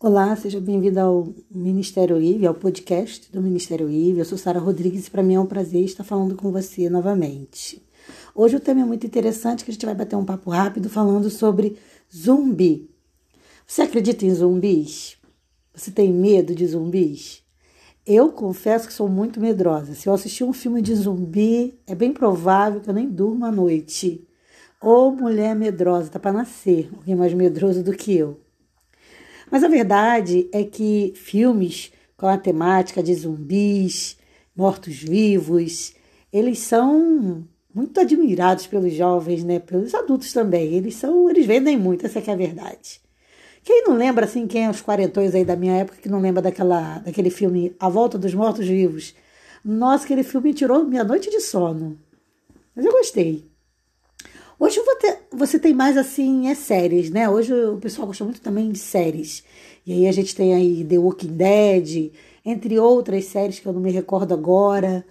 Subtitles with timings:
[0.00, 4.20] Olá, seja bem-vindo ao Ministério IVE, ao podcast do Ministério IVE.
[4.20, 7.84] Eu sou Sara Rodrigues e para mim é um prazer estar falando com você novamente.
[8.32, 11.28] Hoje o tema é muito interessante que a gente vai bater um papo rápido falando
[11.28, 11.76] sobre
[12.14, 12.88] zumbi.
[13.66, 15.16] Você acredita em zumbis?
[15.74, 17.42] Você tem medo de zumbis?
[18.06, 19.96] Eu confesso que sou muito medrosa.
[19.96, 23.52] Se eu assistir um filme de zumbi, é bem provável que eu nem durma à
[23.52, 24.24] noite.
[24.80, 28.38] Ou mulher medrosa, tá para nascer, alguém mais medroso do que eu.
[29.50, 34.16] Mas a verdade é que filmes com a temática de zumbis,
[34.54, 35.94] mortos-vivos,
[36.32, 37.44] eles são
[37.74, 39.58] muito admirados pelos jovens, né?
[39.58, 40.74] Pelos adultos também.
[40.74, 43.00] Eles são, eles vendem muito, essa é a verdade.
[43.62, 46.42] Quem não lembra, assim, quem é os quarentões aí da minha época, que não lembra
[46.42, 49.14] daquela, daquele filme A Volta dos Mortos-Vivos?
[49.64, 51.98] Nossa, aquele filme tirou minha noite de sono.
[52.74, 53.47] Mas eu gostei.
[54.60, 54.80] Hoje
[55.30, 57.28] você tem mais assim, é séries, né?
[57.28, 59.44] Hoje o pessoal gosta muito também de séries.
[59.86, 62.12] E aí a gente tem aí The Walking Dead,
[62.44, 65.04] entre outras séries que eu não me recordo agora,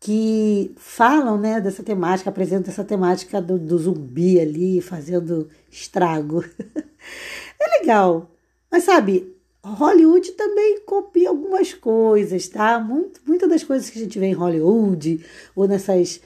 [0.00, 6.42] que falam, né, dessa temática, apresentam essa temática do, do zumbi ali, fazendo estrago.
[7.60, 8.30] é legal.
[8.70, 12.80] Mas sabe, Hollywood também copia algumas coisas, tá?
[12.80, 16.20] Muito, muitas das coisas que a gente vê em Hollywood ou nessas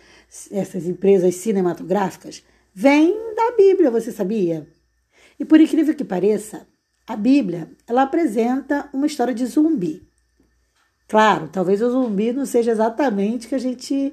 [0.50, 4.66] essas empresas cinematográficas, vem da Bíblia, você sabia?
[5.38, 6.66] E por incrível que pareça,
[7.06, 10.08] a Bíblia ela apresenta uma história de zumbi.
[11.06, 14.12] Claro, talvez o zumbi não seja exatamente que a gente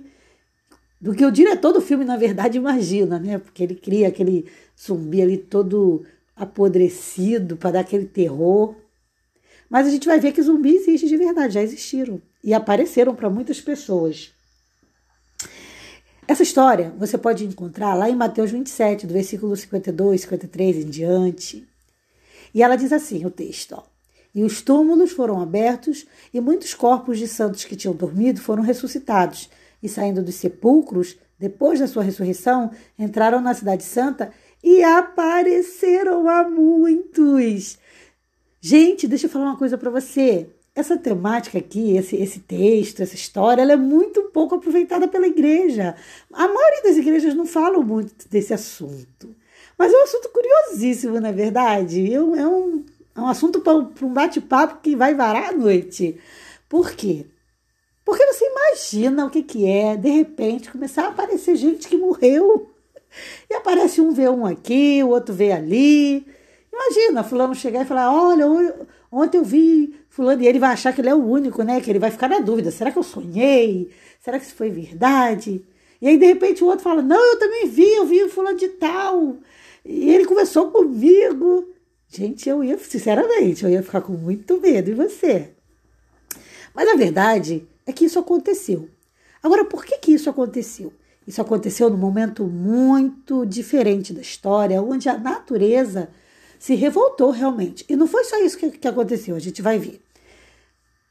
[1.00, 3.40] do que o diretor do filme na verdade imagina, né?
[3.40, 4.46] Porque ele cria aquele
[4.80, 6.06] zumbi ali todo
[6.36, 8.76] apodrecido para dar aquele terror.
[9.70, 13.30] Mas a gente vai ver que zumbi existe de verdade, já existiram e apareceram para
[13.30, 14.34] muitas pessoas.
[16.28, 21.68] Essa história você pode encontrar lá em Mateus 27, do versículo 52, 53 em diante.
[22.54, 23.84] E ela diz assim: o texto, ó,
[24.34, 29.50] E os túmulos foram abertos, e muitos corpos de santos que tinham dormido foram ressuscitados,
[29.82, 34.32] e saindo dos sepulcros, depois da sua ressurreição, entraram na Cidade Santa
[34.64, 37.80] e apareceram a muitos.
[38.60, 43.16] Gente, deixa eu falar uma coisa para você essa temática aqui, esse, esse texto, essa
[43.16, 45.96] história, ela é muito pouco aproveitada pela igreja.
[46.32, 49.36] A maioria das igrejas não falam muito desse assunto.
[49.78, 52.14] Mas é um assunto curiosíssimo, na é verdade.
[52.14, 56.20] É um, é um, é um assunto para um bate-papo que vai varar à noite.
[56.70, 57.26] Por quê?
[58.06, 62.70] Porque você imagina o que, que é, de repente, começar a aparecer gente que morreu.
[63.50, 66.26] E aparece um vê um aqui, o outro vê ali.
[66.72, 68.48] Imagina, fulano chegar e falar: olha,
[69.12, 71.82] ontem eu vi fulano, e ele vai achar que ele é o único, né?
[71.82, 73.92] Que ele vai ficar na dúvida: será que eu sonhei?
[74.20, 75.64] Será que isso foi verdade?
[76.02, 78.58] E aí, de repente, o outro fala: não, eu também vi, eu vi o fulano
[78.58, 79.38] de tal.
[79.86, 81.68] E ele conversou comigo.
[82.08, 84.92] Gente, eu ia, sinceramente, eu ia ficar com muito medo.
[84.92, 85.52] E você?
[86.74, 88.90] Mas a verdade é que isso aconteceu.
[89.42, 90.94] Agora, por que, que isso aconteceu?
[91.26, 96.10] Isso aconteceu num momento muito diferente da história, onde a natureza
[96.62, 97.84] se revoltou realmente.
[97.90, 100.00] E não foi só isso que, que aconteceu, a gente vai ver.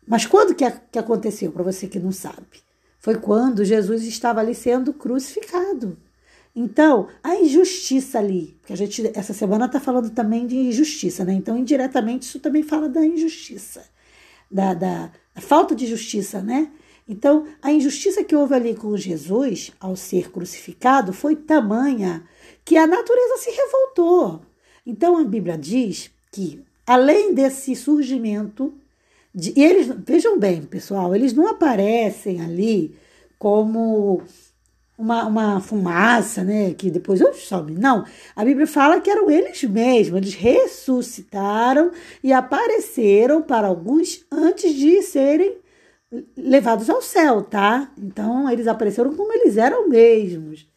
[0.06, 2.62] Mas quando que, que aconteceu, para você que não sabe?
[3.00, 5.98] Foi quando Jesus estava ali sendo crucificado.
[6.54, 11.32] Então, a injustiça ali, porque a gente essa semana está falando também de injustiça, né?
[11.32, 13.84] Então, indiretamente, isso também fala da injustiça,
[14.48, 16.70] da, da, da falta de justiça, né?
[17.08, 22.24] Então, a injustiça que houve ali com Jesus ao ser crucificado foi tamanha
[22.64, 24.48] que a natureza se revoltou.
[24.86, 28.72] Então a Bíblia diz que, além desse surgimento,
[29.34, 32.94] de, e eles, vejam bem, pessoal, eles não aparecem ali
[33.38, 34.22] como
[35.00, 36.74] uma, uma fumaça, né?
[36.74, 37.72] Que depois eu some.
[37.72, 38.04] Não,
[38.36, 41.90] a Bíblia fala que eram eles mesmos, eles ressuscitaram
[42.22, 45.56] e apareceram para alguns antes de serem
[46.36, 47.90] levados ao céu, tá?
[47.96, 50.69] Então eles apareceram como eles eram mesmos.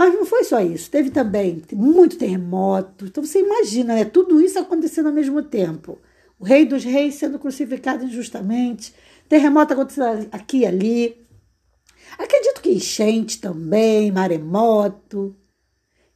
[0.00, 3.04] Mas não foi só isso, teve também muito terremoto.
[3.04, 4.06] Então você imagina, né?
[4.06, 5.98] Tudo isso acontecendo ao mesmo tempo.
[6.38, 8.94] O rei dos reis sendo crucificado injustamente,
[9.28, 11.26] terremoto acontecendo aqui e ali.
[12.18, 15.36] Acredito que enchente também, maremoto.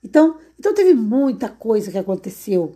[0.03, 2.75] Então, então teve muita coisa que aconteceu.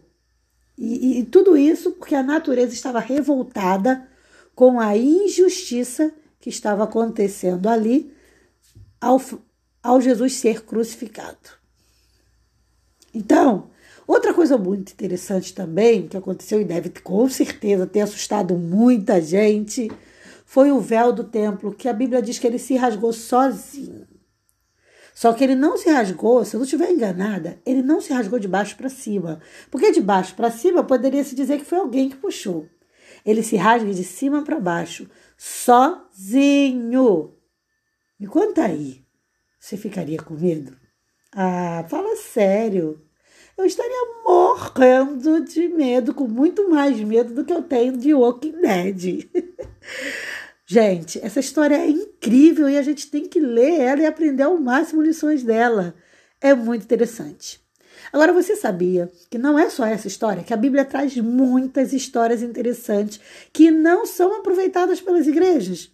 [0.77, 4.07] E, e, e tudo isso porque a natureza estava revoltada
[4.55, 8.13] com a injustiça que estava acontecendo ali
[9.01, 9.19] ao,
[9.89, 11.57] ao Jesus ser crucificado.
[13.15, 13.71] Então,
[14.07, 19.91] outra coisa muito interessante também que aconteceu e deve com certeza ter assustado muita gente
[20.45, 24.07] foi o véu do templo, que a Bíblia diz que ele se rasgou sozinho.
[25.15, 28.39] Só que ele não se rasgou, se eu não estiver enganada, ele não se rasgou
[28.39, 29.41] de baixo para cima.
[29.71, 32.69] Porque de baixo para cima poderia se dizer que foi alguém que puxou.
[33.25, 37.35] Ele se rasga de cima para baixo, sozinho.
[38.21, 39.08] Me conta aí.
[39.59, 40.77] Você ficaria com medo?
[41.33, 43.01] Ah, fala sério.
[43.57, 48.61] Eu estaria morrendo de medo, com muito mais medo do que eu tenho de Walking
[48.61, 49.29] Dead.
[50.65, 54.59] Gente, essa história é incrível e a gente tem que ler ela e aprender ao
[54.59, 55.95] máximo lições dela.
[56.41, 57.59] É muito interessante.
[58.13, 62.43] Agora, você sabia que não é só essa história, que a Bíblia traz muitas histórias
[62.43, 63.19] interessantes
[63.53, 65.91] que não são aproveitadas pelas igrejas?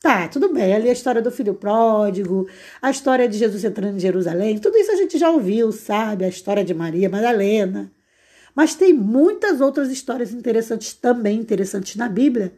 [0.00, 0.72] Tá, tudo bem.
[0.72, 2.48] Ali a história do filho pródigo,
[2.80, 6.24] a história de Jesus entrando em Jerusalém, tudo isso a gente já ouviu, sabe?
[6.24, 7.92] A história de Maria Madalena.
[8.54, 12.54] Mas tem muitas outras histórias interessantes, também interessantes na Bíblia,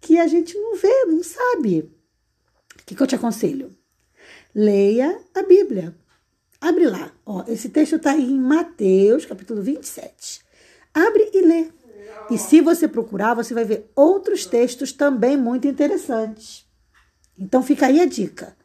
[0.00, 1.92] que a gente não vê, não sabe.
[2.80, 3.70] O que, que eu te aconselho?
[4.54, 5.94] Leia a Bíblia.
[6.60, 7.12] Abre lá.
[7.24, 10.40] Ó, esse texto está em Mateus, capítulo 27.
[10.94, 11.68] Abre e lê.
[12.30, 16.67] E se você procurar, você vai ver outros textos também muito interessantes.
[17.38, 18.56] Então fica aí a dica.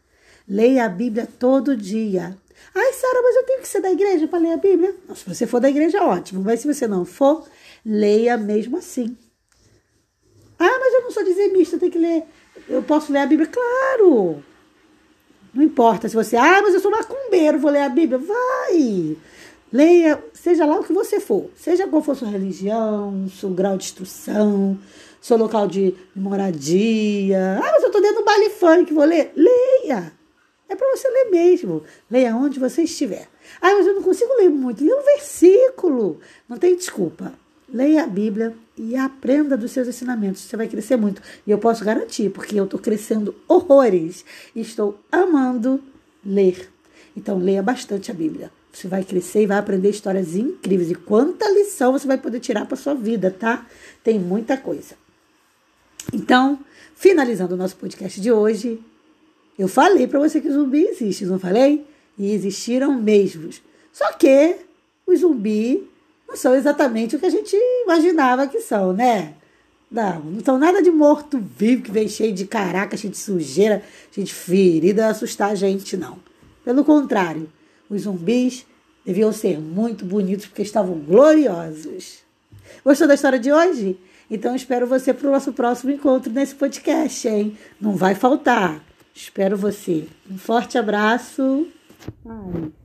[0.48, 2.36] Leia a Bíblia todo dia.
[2.76, 4.96] Ai, Sara, mas eu tenho que ser da igreja para ler a Bíblia?
[5.08, 6.42] Não, se você for da igreja, ótimo.
[6.44, 7.48] Mas se você não for,
[7.86, 9.16] leia mesmo assim.
[10.58, 12.24] Ah, mas eu não sou dizimista, tem que ler.
[12.68, 13.48] Eu posso ler a Bíblia?
[13.48, 14.44] Claro!
[15.54, 18.18] Não importa se você, ah, mas eu sou macumbeiro, vou ler a Bíblia.
[18.18, 19.18] Vai!
[19.72, 23.86] Leia, seja lá o que você for, seja qual for sua religião, seu grau de
[23.86, 24.78] instrução,
[25.22, 27.62] seu local de moradia.
[27.64, 29.32] Ah, mas eu tô dentro do baile funk, vou ler?
[29.38, 30.12] Leia!
[30.68, 31.84] É para você ler mesmo.
[32.12, 33.30] Leia onde você estiver.
[33.62, 34.84] Ah, mas eu não consigo ler muito.
[34.84, 36.20] Lê um versículo.
[36.50, 37.32] Não tem desculpa.
[37.74, 40.42] Leia a Bíblia e aprenda dos seus ensinamentos.
[40.42, 41.22] Você vai crescer muito.
[41.48, 44.26] E eu posso garantir, porque eu estou crescendo horrores.
[44.54, 45.82] E estou amando
[46.26, 46.70] ler.
[47.16, 48.52] Então, leia bastante a Bíblia.
[48.74, 50.90] Você vai crescer e vai aprender histórias incríveis.
[50.90, 53.68] E quanta lição você vai poder tirar para sua vida, tá?
[54.04, 54.96] Tem muita coisa.
[56.12, 56.60] Então,
[56.96, 58.82] finalizando o nosso podcast de hoje,
[59.58, 61.86] eu falei para você que zumbi existe, não falei?
[62.18, 63.62] E existiram mesmos.
[63.92, 64.56] Só que
[65.06, 65.88] o zumbi
[66.28, 69.36] não são exatamente o que a gente imaginava que são, né?
[69.90, 74.26] Não, não são nada de morto-vivo que vem cheio de caraca, cheio de sujeira, cheio
[74.26, 76.18] de ferida, assustar a gente, não.
[76.66, 77.48] Pelo contrário,
[77.90, 78.66] os zumbis
[79.06, 82.20] deviam ser muito bonitos porque estavam gloriosos.
[82.84, 83.98] Gostou da história de hoje?
[84.30, 87.58] Então espero você para o nosso próximo encontro nesse podcast, hein?
[87.80, 88.82] Não vai faltar.
[89.14, 90.08] Espero você.
[90.30, 91.68] Um forte abraço.
[92.26, 92.83] Ai.